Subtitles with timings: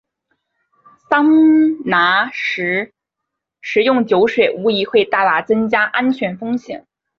[1.11, 1.29] 桑
[1.85, 2.91] 拿时
[3.61, 6.87] 食用酒水无疑会大大增加安全风险。